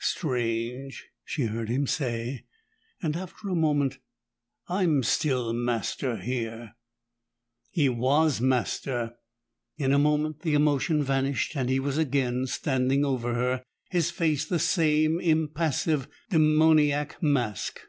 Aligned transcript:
"Strange!" 0.00 1.06
she 1.24 1.44
heard 1.44 1.68
him 1.68 1.86
say, 1.86 2.46
and 3.00 3.14
after 3.14 3.48
a 3.48 3.54
moment, 3.54 3.98
"I'm 4.66 5.04
still 5.04 5.52
master 5.52 6.16
here!" 6.16 6.74
He 7.70 7.88
was 7.88 8.40
master; 8.40 9.14
in 9.76 9.92
a 9.92 9.98
moment 10.00 10.40
the 10.40 10.54
emotion 10.54 11.00
vanished, 11.04 11.54
and 11.54 11.68
he 11.70 11.78
was 11.78 11.96
again 11.96 12.48
standing 12.48 13.04
over 13.04 13.34
her, 13.34 13.62
his 13.92 14.10
face 14.10 14.44
the 14.44 14.58
same 14.58 15.20
impassive 15.20 16.08
demoniac 16.28 17.22
mask. 17.22 17.82